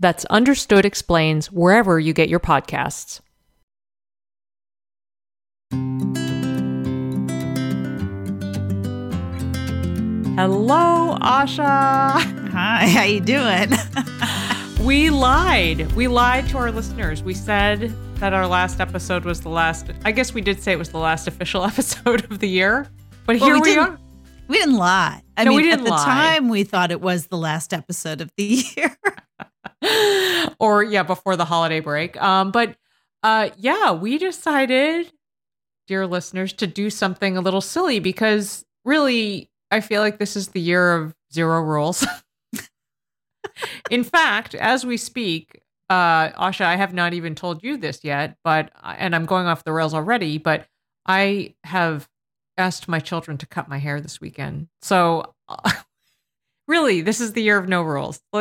[0.00, 3.20] That's Understood Explains wherever you get your podcasts.
[10.36, 11.62] Hello, Asha.
[12.50, 13.70] Hi, how you doing?
[14.86, 15.90] we lied.
[15.92, 17.22] We lied to our listeners.
[17.22, 19.90] We said that our last episode was the last.
[20.04, 22.88] I guess we did say it was the last official episode of the year,
[23.26, 23.98] but Well, here we we, are.
[24.48, 25.22] we didn't lie.
[25.36, 26.04] I No, we mean, didn't at the lie.
[26.04, 28.44] time we thought it was the last episode of the
[28.76, 28.96] year.
[30.58, 32.20] Or yeah, before the holiday break.
[32.20, 32.76] Um, but
[33.22, 35.12] uh, yeah, we decided,
[35.86, 40.48] dear listeners, to do something a little silly because really, I feel like this is
[40.48, 42.06] the year of zero rules.
[43.90, 48.36] In fact, as we speak, uh, Asha, I have not even told you this yet,
[48.42, 50.66] but and I'm going off the rails already, but
[51.06, 52.08] I have
[52.56, 54.68] asked my children to cut my hair this weekend.
[54.80, 55.34] So,
[56.68, 58.20] really, this is the year of no rules.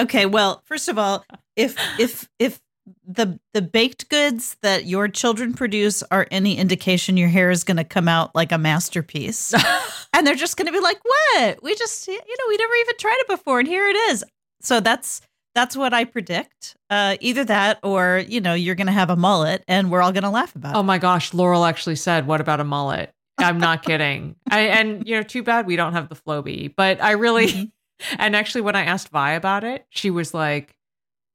[0.00, 1.24] Okay, well, first of all,
[1.56, 2.60] if if if
[3.06, 7.76] the the baked goods that your children produce are any indication your hair is going
[7.76, 9.54] to come out like a masterpiece.
[10.12, 11.62] and they're just going to be like, "What?
[11.62, 14.24] We just you know, we never even tried it before and here it is."
[14.62, 15.20] So that's
[15.54, 16.76] that's what I predict.
[16.88, 20.12] Uh either that or, you know, you're going to have a mullet and we're all
[20.12, 20.78] going to laugh about it.
[20.78, 24.36] Oh my gosh, Laurel actually said, "What about a mullet?" I'm not kidding.
[24.50, 26.74] I, and you know, too bad we don't have the Flowbee.
[26.76, 27.70] But I really, Mhm.
[28.18, 30.74] And actually, when I asked Vi about it, she was like,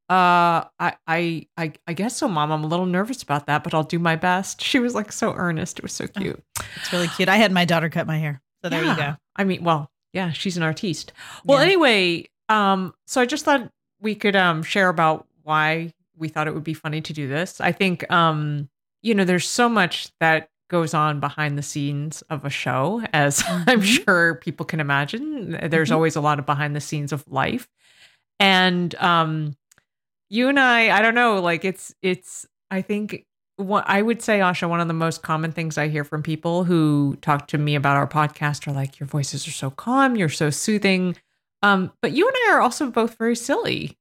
[0.10, 2.52] "Uh, I, I, I, I guess so, Mom.
[2.52, 5.34] I'm a little nervous about that, but I'll do my best." She was like so
[5.34, 5.80] earnest.
[5.80, 6.42] It was so cute.
[6.76, 7.30] It's really cute.
[7.30, 8.42] I had my daughter cut my hair.
[8.64, 9.16] So there you go.
[9.36, 11.12] I mean, well, yeah, she's an artiste.
[11.44, 11.66] Well, Yeah.
[11.66, 13.70] anyway, um, so I just thought
[14.02, 17.60] we could um share about why we thought it would be funny to do this.
[17.62, 18.70] I think um,
[19.02, 23.44] you know, there's so much that goes on behind the scenes of a show, as
[23.68, 24.04] I'm Mhm.
[24.04, 25.52] sure people can imagine.
[25.70, 25.94] There's Mhm.
[25.96, 27.68] always a lot of behind the scenes of life.
[28.40, 29.56] And um
[30.30, 33.26] you and I, I don't know, like it's it's I think
[33.58, 36.64] what I would say, Asha, one of the most common things I hear from people
[36.66, 40.28] who talk to me about our podcast are like, your voices are so calm, you're
[40.28, 41.16] so soothing.
[41.62, 43.98] Um, but you and I are also both very silly.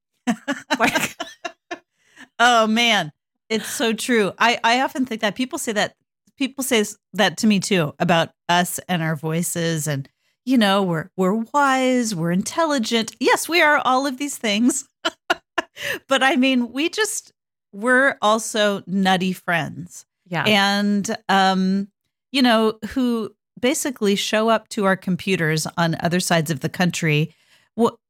[0.79, 1.17] Like,
[2.41, 3.13] Oh man,
[3.49, 4.33] it's so true.
[4.39, 5.95] I I often think that people say that
[6.37, 10.09] people say that to me too about us and our voices and
[10.47, 13.17] you know, we're we're wise, we're intelligent.
[13.19, 14.87] Yes, we are all of these things.
[16.09, 17.33] but I mean, we just
[17.73, 20.07] we're also nutty friends.
[20.27, 20.45] yeah.
[20.47, 21.89] and um
[22.31, 27.35] you know who basically show up to our computers on other sides of the country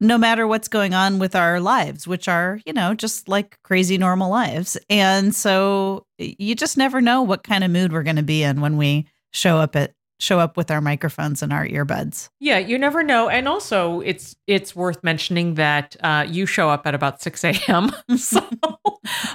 [0.01, 3.97] no matter what's going on with our lives which are you know just like crazy
[3.97, 8.23] normal lives and so you just never know what kind of mood we're going to
[8.23, 12.29] be in when we show up at show up with our microphones and our earbuds
[12.41, 13.29] Yeah, you never know.
[13.29, 17.91] And also it's it's worth mentioning that uh you show up at about 6 a.m.
[18.17, 18.47] so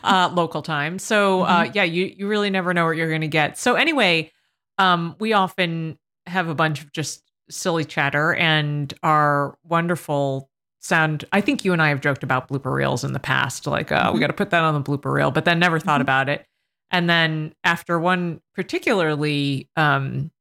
[0.03, 0.97] uh local time.
[1.00, 3.57] So uh yeah, you you really never know what you're gonna get.
[3.57, 4.31] So anyway,
[4.78, 10.50] um we often have a bunch of just silly chatter and our wonderful
[10.82, 13.92] sound I think you and I have joked about blooper reels in the past, like
[13.92, 14.22] uh we Mhm.
[14.22, 16.04] gotta put that on the blooper reel, but then never thought Mhm.
[16.04, 16.46] about it.
[16.92, 20.31] And then after one particularly um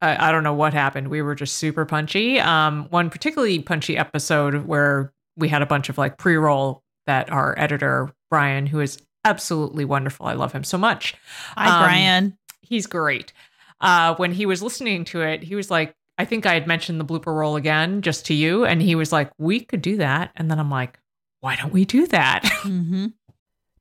[0.00, 1.08] I, I don't know what happened.
[1.08, 2.38] We were just super punchy.
[2.40, 7.54] Um, one particularly punchy episode where we had a bunch of like pre-roll that our
[7.58, 11.14] editor Brian, who is absolutely wonderful, I love him so much.
[11.56, 13.32] hi Um, brian He's great.
[13.80, 17.00] Uh, when he was listening to it, he was like, I think I had mentioned
[17.00, 20.30] the blooper roll again just to you, and he was like, "We could do that."
[20.36, 21.00] And then I'm like,
[21.40, 23.06] "Why don't we do that?" hmm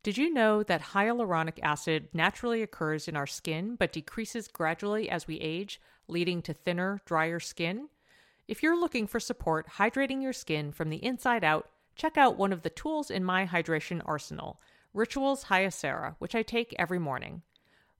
[0.01, 5.27] Did you know that hyaluronic acid naturally occurs in our skin but decreases gradually as
[5.27, 7.89] we age, leading to thinner, drier skin?
[8.47, 12.51] If you're looking for support hydrating your skin from the inside out, check out one
[12.51, 14.59] of the tools in my hydration arsenal
[14.93, 17.41] Ritual's Hyacera, which I take every morning.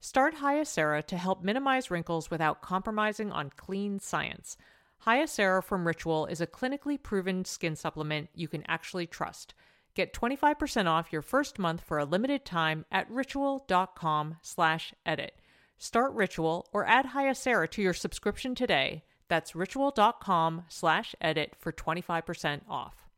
[0.00, 4.56] Start Hyacera to help minimize wrinkles without compromising on clean science.
[5.04, 9.54] Hyacera from Ritual is a clinically proven skin supplement you can actually trust.
[9.94, 15.40] Get 25% off your first month for a limited time at ritual.com slash edit.
[15.78, 19.02] Start Ritual or add Hyacera to your subscription today.
[19.26, 23.08] That's ritual.com slash edit for 25% off.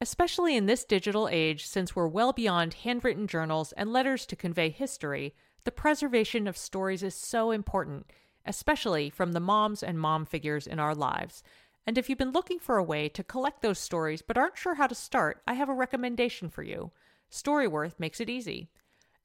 [0.00, 4.70] Especially in this digital age, since we're well beyond handwritten journals and letters to convey
[4.70, 5.34] history,
[5.68, 8.10] the preservation of stories is so important,
[8.46, 11.42] especially from the moms and mom figures in our lives.
[11.86, 14.76] And if you've been looking for a way to collect those stories but aren't sure
[14.76, 16.90] how to start, I have a recommendation for you.
[17.30, 18.70] Storyworth makes it easy.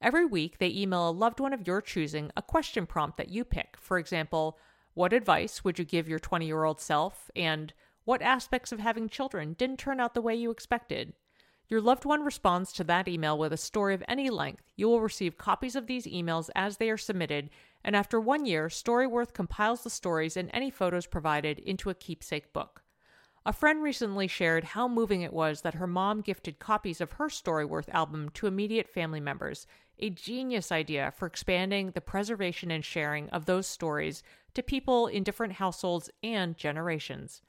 [0.02, 3.42] Every week, they email a loved one of your choosing a question prompt that you
[3.46, 3.78] pick.
[3.80, 4.58] For example,
[4.92, 7.30] what advice would you give your 20 year old self?
[7.34, 7.72] And
[8.04, 11.14] what aspects of having children didn't turn out the way you expected?
[11.68, 14.62] Your loved one responds to that email with a story of any length.
[14.76, 17.50] You will receive copies of these emails as they are submitted
[17.84, 22.52] and after one year, Storyworth compiles the stories and any photos provided into a keepsake
[22.54, 22.82] book.
[23.44, 27.28] A friend recently shared how moving it was that her mom gifted copies of her
[27.28, 29.66] Storyworth album to immediate family members,
[29.98, 34.22] a genius idea for expanding the preservation and sharing of those stories
[34.54, 37.42] to people in different households and generations.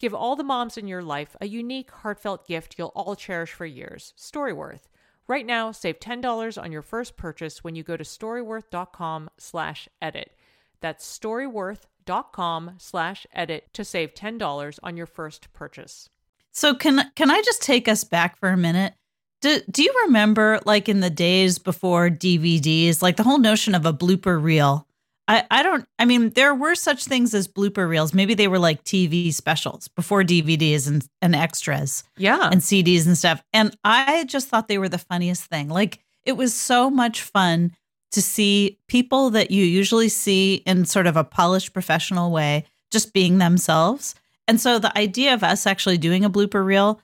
[0.00, 3.66] Give all the moms in your life a unique, heartfelt gift you'll all cherish for
[3.66, 4.88] years Storyworth.
[5.28, 10.32] Right now, save $10 on your first purchase when you go to storyworth.com slash edit.
[10.80, 16.08] That's storyworth.com slash edit to save $10 on your first purchase.
[16.50, 18.94] So can can I just take us back for a minute?
[19.40, 23.86] Do, do you remember like in the days before DVDs, like the whole notion of
[23.86, 24.86] a blooper reel?
[25.28, 28.12] I, I don't I mean there were such things as blooper reels.
[28.12, 32.04] Maybe they were like TV specials before DVDs and, and extras.
[32.16, 32.48] Yeah.
[32.50, 33.42] And CDs and stuff.
[33.52, 35.68] And I just thought they were the funniest thing.
[35.68, 37.72] Like it was so much fun
[38.12, 43.12] to see people that you usually see in sort of a polished professional way just
[43.12, 44.14] being themselves.
[44.48, 47.00] And so the idea of us actually doing a blooper reel,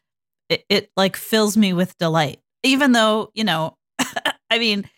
[0.49, 2.41] it, it like fills me with delight.
[2.65, 3.77] Even though, you know,
[4.51, 4.89] I mean,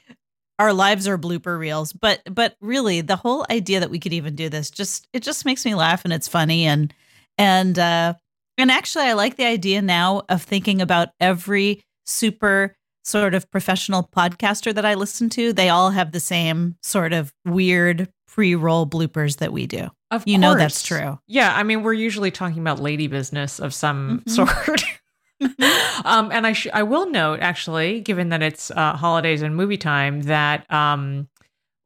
[0.59, 4.35] our lives are blooper reels but but really the whole idea that we could even
[4.35, 6.93] do this just it just makes me laugh and it's funny and
[7.37, 8.15] and uh
[8.57, 12.75] and actually i like the idea now of thinking about every super
[13.05, 17.33] sort of professional podcaster that i listen to they all have the same sort of
[17.45, 20.41] weird pre-roll bloopers that we do of you course.
[20.41, 24.31] know that's true yeah i mean we're usually talking about lady business of some mm-hmm.
[24.31, 24.85] sort
[26.05, 29.77] um, and I sh- I will note actually, given that it's uh, holidays and movie
[29.77, 31.29] time, that um,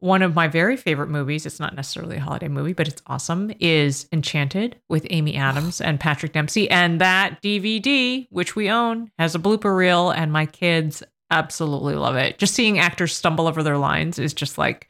[0.03, 3.53] one of my very favorite movies, it's not necessarily a holiday movie, but it's awesome,
[3.61, 6.69] is Enchanted with Amy Adams and Patrick Dempsey.
[6.69, 12.17] And that DVD, which we own, has a blooper reel, and my kids absolutely love
[12.17, 12.39] it.
[12.39, 14.89] Just seeing actors stumble over their lines is just like,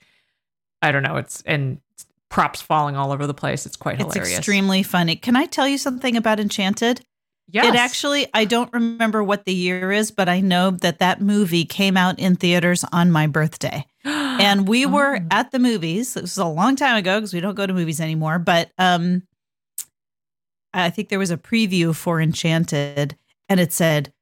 [0.80, 1.78] I don't know, it's and
[2.30, 3.66] props falling all over the place.
[3.66, 4.30] It's quite hilarious.
[4.30, 5.16] It's extremely funny.
[5.16, 7.04] Can I tell you something about Enchanted?
[7.48, 7.66] Yes.
[7.66, 11.64] It actually, I don't remember what the year is, but I know that that movie
[11.64, 13.84] came out in theaters on my birthday.
[14.04, 15.26] and we were oh.
[15.30, 16.14] at the movies.
[16.14, 18.38] This was a long time ago because we don't go to movies anymore.
[18.38, 19.22] But um,
[20.72, 23.16] I think there was a preview for Enchanted
[23.48, 24.12] and it said,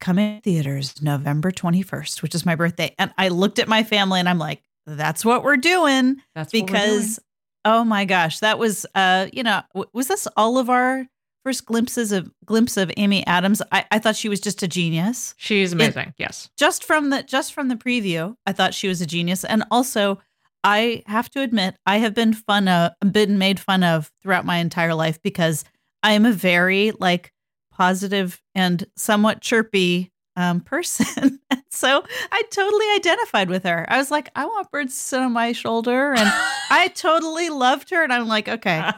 [0.00, 2.94] come in theaters November 21st, which is my birthday.
[2.98, 6.22] And I looked at my family and I'm like, that's what we're doing.
[6.34, 7.24] That's because, doing.
[7.66, 11.06] oh my gosh, that was, uh, you know, was this all of our
[11.44, 15.34] first glimpses of glimpse of Amy Adams, I, I thought she was just a genius.
[15.36, 16.08] She's amazing.
[16.08, 16.50] It, yes.
[16.56, 19.44] Just from the just from the preview, I thought she was a genius.
[19.44, 20.20] And also,
[20.64, 24.58] I have to admit, I have been fun of been made fun of throughout my
[24.58, 25.64] entire life because
[26.02, 27.32] I am a very like
[27.72, 31.40] positive and somewhat chirpy um, person.
[31.70, 33.86] so I totally identified with her.
[33.88, 36.12] I was like, I want birds to sit on my shoulder.
[36.12, 36.28] And
[36.70, 38.02] I totally loved her.
[38.02, 38.90] And I'm like, okay.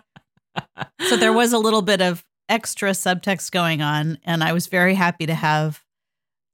[1.09, 4.19] so there was a little bit of extra subtext going on.
[4.25, 5.83] And I was very happy to have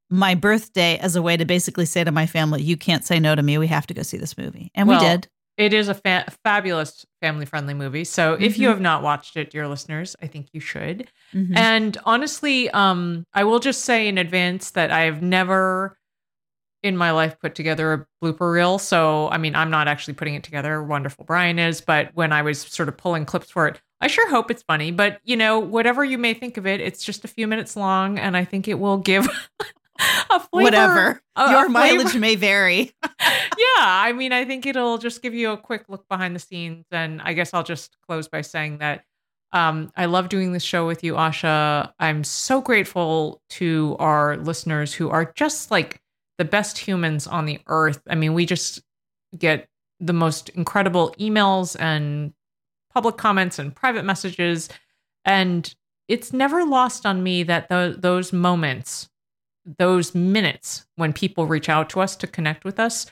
[0.09, 3.35] my birthday as a way to basically say to my family, you can't say no
[3.35, 3.59] to me.
[3.59, 4.71] We have to go see this movie.
[4.75, 5.29] And well, we did.
[5.57, 8.05] It is a fa- fabulous family friendly movie.
[8.05, 8.43] So mm-hmm.
[8.45, 8.75] if you mm-hmm.
[8.75, 11.11] have not watched it, dear listeners, I think you should.
[11.35, 11.57] Mm-hmm.
[11.57, 15.97] And honestly, um, I will just say in advance that I have never
[16.83, 18.79] in my life put together a blooper reel.
[18.79, 20.83] So, I mean, I'm not actually putting it together.
[20.83, 24.29] Wonderful Brian is, but when I was sort of pulling clips for it, I sure
[24.29, 24.91] hope it's funny.
[24.93, 28.19] But, you know, whatever you may think of it, it's just a few minutes long
[28.19, 29.27] and I think it will give
[30.31, 30.49] a flavor.
[30.51, 31.21] Whatever.
[31.37, 32.19] a- Your a mileage flavor.
[32.19, 32.93] may vary.
[33.23, 36.85] yeah, I mean, I think it'll just give you a quick look behind the scenes.
[36.91, 39.05] And I guess I'll just close by saying that
[39.53, 41.91] um, I love doing this show with you, Asha.
[41.99, 46.01] I'm so grateful to our listeners who are just like
[46.37, 48.03] the best humans on the earth.
[48.09, 48.83] I mean, we just
[49.39, 49.67] get
[50.01, 52.35] the most incredible emails and
[52.97, 54.71] public comments and private messages.
[55.27, 55.75] And
[56.09, 59.11] it's never lost on me that tho- those moments,
[59.79, 63.05] those minutes when people reach out to us to connect with us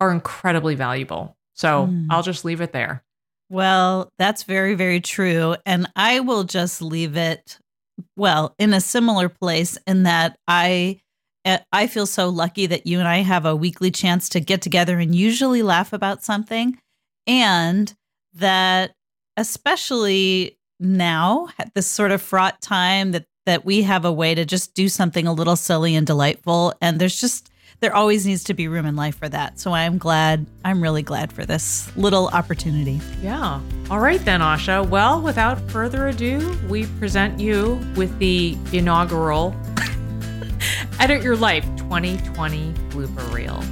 [0.00, 1.36] are incredibly valuable.
[1.54, 2.06] So Mm.
[2.10, 3.04] I'll just leave it there.
[3.48, 5.54] Well, that's very, very true.
[5.64, 7.58] And I will just leave it,
[8.16, 11.00] well, in a similar place in that I.
[11.44, 14.60] eh, I feel so lucky that you and I have a weekly chance to get
[14.62, 16.76] together and usually laugh about something.
[17.28, 17.94] And
[18.34, 18.92] that,
[19.38, 24.44] especially now, at this sort of fraught time, that, that we have a way to
[24.44, 26.74] just do something a little silly and delightful.
[26.82, 29.58] And there's just, there always needs to be room in life for that.
[29.58, 33.00] So I'm glad, I'm really glad for this little opportunity.
[33.22, 33.60] Yeah.
[33.90, 34.86] All right, then, Asha.
[34.86, 39.54] Well, without further ado, we present you with the inaugural
[41.00, 43.62] Edit Your Life 2020 blooper reel.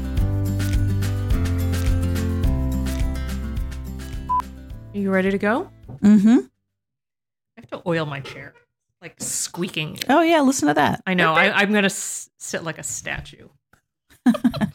[4.97, 5.71] Are you ready to go?
[6.03, 6.39] Mm-hmm.
[6.39, 8.55] I have to oil my chair,
[9.03, 9.99] like squeaking.
[10.09, 11.03] Oh yeah, listen to that.
[11.07, 11.35] I know.
[11.35, 13.49] I, I'm going to s- sit like a statue.
[14.27, 14.73] I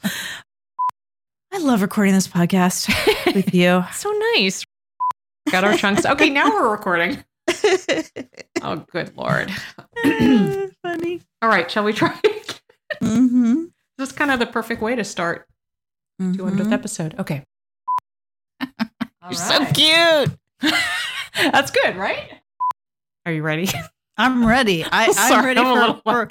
[1.60, 2.88] love recording this podcast
[3.34, 3.84] with you.
[3.94, 4.64] So nice.
[5.50, 6.06] Got our chunks.
[6.06, 7.24] Okay, now we're recording.
[8.64, 9.52] Oh, good Lord.
[10.04, 11.20] Funny.
[11.42, 12.14] All right, shall we try?
[13.02, 13.64] Mm-hmm.
[13.98, 15.48] this is kind of the perfect way to start
[16.22, 17.16] 200th episode.
[17.18, 17.44] Okay.
[19.24, 20.38] You're so cute.
[21.52, 22.32] That's good, right?
[23.26, 23.70] Are you ready?
[24.18, 24.84] I'm ready.
[24.84, 26.30] I, I'm Sorry, ready I'm a for, little for-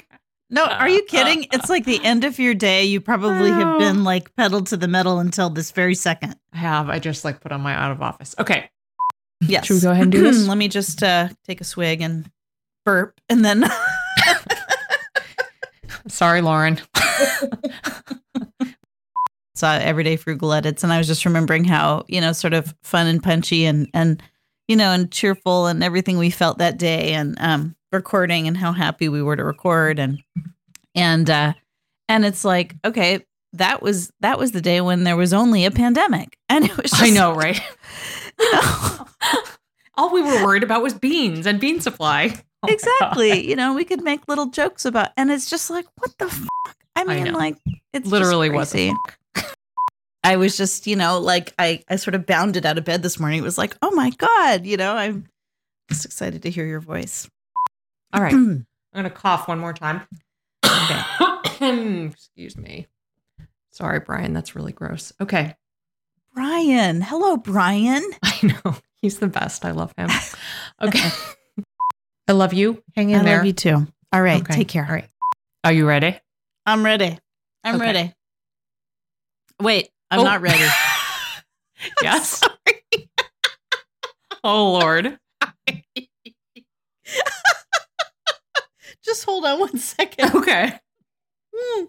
[0.51, 1.47] No, are you kidding?
[1.53, 2.85] It's like the end of your day.
[2.85, 6.37] You probably have been like pedaled to the metal until this very second.
[6.53, 6.89] I have.
[6.89, 8.35] I just like put on my out of office.
[8.39, 8.71] Okay.
[9.41, 9.67] Yes.
[9.67, 10.47] Should we go ahead and do this?
[10.47, 12.31] Let me just uh, take a swig and
[12.85, 13.65] burp, and then
[16.09, 16.81] Sorry, Lauren.
[19.61, 23.07] Saw everyday frugal edits and i was just remembering how you know sort of fun
[23.07, 24.23] and punchy and and
[24.69, 28.73] you know and cheerful and everything we felt that day and um recording and how
[28.73, 29.99] happy we were to record.
[29.99, 30.23] And
[30.95, 31.55] and uh
[32.09, 33.25] and it's like okay
[33.55, 36.37] that was that was the day when there was only a pandemic.
[36.51, 37.61] And it was just, I know, right?
[38.41, 39.07] you know,
[39.95, 42.35] All we were worried about was beans and bean supply.
[42.63, 43.49] Oh exactly.
[43.49, 46.77] You know we could make little jokes about and it's just like what the fuck?
[46.97, 47.39] I mean know.
[47.39, 47.57] like
[47.93, 49.17] it's Literally what the crazy.
[50.23, 53.19] I was just, you know, like I, I sort of bounded out of bed this
[53.19, 53.39] morning.
[53.39, 55.27] It was like, oh my God, you know, I'm
[55.89, 57.29] just excited to hear your voice.
[58.13, 58.33] All right.
[58.35, 60.03] I'm going to cough one more time.
[60.65, 61.03] Okay.
[62.07, 62.87] Excuse me.
[63.71, 64.33] Sorry, Brian.
[64.35, 65.13] That's really gross.
[65.21, 65.55] Okay.
[66.35, 67.01] Brian.
[67.01, 68.03] Hello, Brian.
[68.23, 68.77] I know.
[69.01, 69.65] He's the best.
[69.65, 70.09] I love him.
[70.83, 71.11] Okay.
[72.27, 72.83] I love you.
[72.97, 73.35] Hang in I there.
[73.35, 73.87] I love you too.
[74.13, 74.41] All right.
[74.41, 74.55] Okay.
[74.55, 74.87] Take care.
[74.87, 75.09] All right.
[75.63, 76.19] Are you ready?
[76.65, 77.19] I'm ready.
[77.65, 77.85] I'm Okay.
[77.85, 78.15] ready.
[79.61, 80.25] Wait, I'm Oh.
[80.25, 80.65] not ready.
[82.03, 82.43] yes.
[84.45, 85.19] oh, Lord.
[89.05, 90.35] just hold on one second.
[90.35, 90.73] Okay.
[91.55, 91.85] Hmm.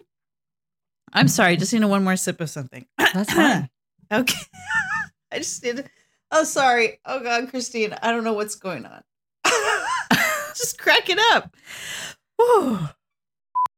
[1.12, 1.56] I'm sorry.
[1.56, 2.86] Just need one more sip of something.
[2.98, 3.68] That's fine.
[4.12, 4.38] Okay.
[5.32, 5.88] I just need.
[6.30, 7.00] Oh, sorry.
[7.06, 7.94] Oh God, Christine.
[8.02, 9.02] I don't know what's going on.
[10.54, 11.56] just crack it up.
[12.36, 12.74] Whew.
[12.76, 12.90] Okay,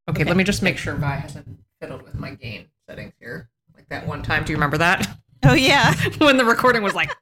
[0.08, 0.24] Okay.
[0.24, 3.48] let me just make sure Vi hasn't fiddled with my gain settings here.
[3.90, 4.44] Like that one time.
[4.44, 5.06] Do you remember that?
[5.44, 7.14] Oh yeah, when the recording was like,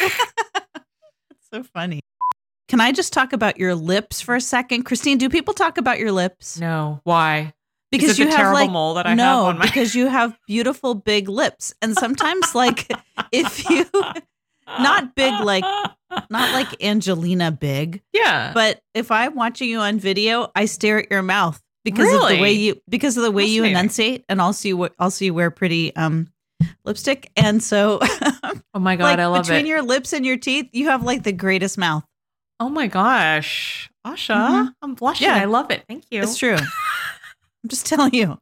[1.50, 2.00] so funny.
[2.68, 5.16] Can I just talk about your lips for a second, Christine?
[5.16, 6.60] Do people talk about your lips?
[6.60, 7.54] no, why?
[7.90, 10.38] Because you have terrible like mole that I no, have on my because you have
[10.46, 12.92] beautiful big lips, and sometimes like
[13.32, 13.86] if you
[14.66, 15.64] not big like
[16.28, 18.52] not like Angelina big, yeah.
[18.52, 22.40] but if I'm watching you on video, I stare at your mouth because of the
[22.40, 25.94] way you because of the way you enunciate, and also you also you wear pretty
[25.96, 26.28] um
[26.84, 29.68] lipstick, and so oh my god, like I love between it.
[29.68, 32.04] your lips and your teeth, you have like the greatest mouth.
[32.60, 34.74] oh my gosh, Asha, Mhm.
[34.82, 35.28] I'm blushing.
[35.28, 35.36] Yeah.
[35.36, 35.84] I love it.
[35.88, 36.56] Thank you, It's true.
[37.64, 38.38] I'm just telling you.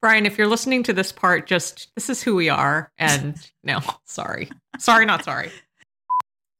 [0.00, 0.26] Brian.
[0.26, 2.90] If you're listening to this part, just this is who we are.
[2.98, 5.50] And no, sorry, sorry, not sorry.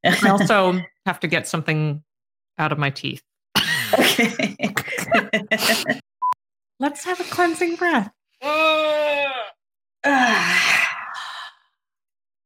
[0.04, 2.02] I also have to get something
[2.58, 3.22] out of my teeth.
[3.94, 4.74] Okay.
[6.80, 8.10] Let's have a cleansing breath.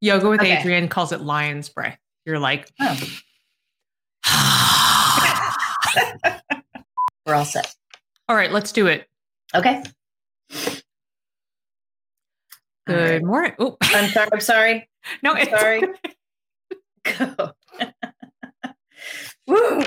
[0.01, 0.57] Yoga with Okay.
[0.57, 1.99] Adriene calls it lion's breath.
[2.25, 2.99] You're like, Oh.
[7.27, 7.75] We're all set.
[8.29, 9.09] all right, let's do it.
[9.55, 9.83] Okay.
[12.87, 13.53] Good morning.
[13.59, 14.29] Oh, I'm sorry.
[14.33, 14.89] I'm sorry.
[15.23, 15.83] no, it's Sorry.
[17.19, 17.53] Go.
[19.47, 19.83] Woo.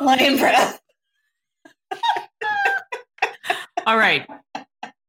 [0.00, 0.80] Lion breath.
[3.86, 4.26] All right.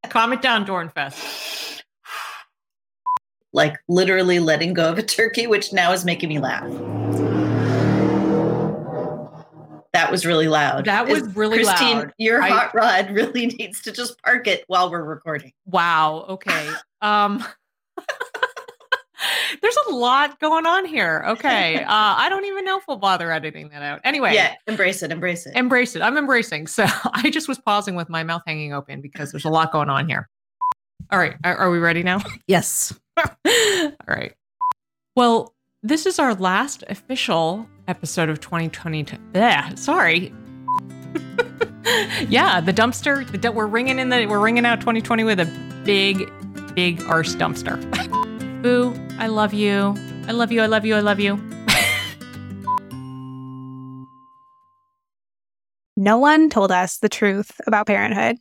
[0.10, 1.82] Calm it down, Dornfest.
[3.54, 6.70] Like literally letting go of a turkey, which now is making me laugh.
[9.94, 10.86] That was really loud.
[10.86, 12.14] That was Is- really Christine, loud.
[12.18, 15.54] your I- hot rod really needs to just park it while we're recording.
[15.66, 16.26] Wow.
[16.30, 16.70] Okay.
[17.02, 17.44] Um
[19.62, 21.24] There's a lot going on here.
[21.28, 21.84] Okay.
[21.86, 24.02] Uh I don't even know if we'll bother editing that out.
[24.04, 25.12] Anyway, Yeah, embrace it.
[25.12, 25.56] Embrace it.
[25.56, 26.02] embrace it.
[26.02, 26.68] I'm embracing.
[26.68, 29.90] So I just was pausing with my mouth hanging open because there's a lot going
[29.90, 30.30] on here.
[31.12, 31.36] All right.
[31.44, 32.20] Are, are we ready now?
[32.48, 32.94] yes.
[33.18, 33.26] All
[34.08, 34.34] right.
[35.16, 35.54] Well,
[35.84, 39.16] this is our last official episode of 2022.
[39.36, 40.34] Yeah, sorry.
[42.28, 43.26] yeah, the dumpster.
[43.42, 44.26] The, we're ringing in the.
[44.26, 45.46] We're ringing out 2020 with a
[45.86, 46.30] big,
[46.74, 47.80] big arse dumpster.
[48.64, 48.94] Boo!
[49.18, 49.96] I love you.
[50.28, 50.62] I love you.
[50.62, 50.96] I love you.
[50.96, 51.40] I love you.
[55.98, 58.36] No one told us the truth about parenthood.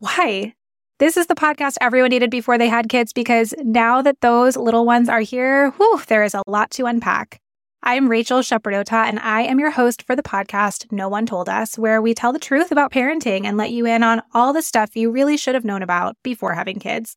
[0.00, 0.52] Why?
[0.98, 4.84] This is the podcast everyone needed before they had kids because now that those little
[4.84, 7.40] ones are here, whew, there is a lot to unpack.
[7.82, 11.78] I'm Rachel Shepardota, and I am your host for the podcast No One Told Us,
[11.78, 14.94] where we tell the truth about parenting and let you in on all the stuff
[14.94, 17.16] you really should have known about before having kids.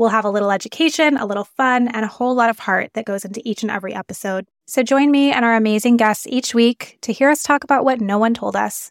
[0.00, 3.04] We'll have a little education, a little fun, and a whole lot of heart that
[3.04, 4.46] goes into each and every episode.
[4.66, 8.00] So join me and our amazing guests each week to hear us talk about what
[8.00, 8.88] no one told us.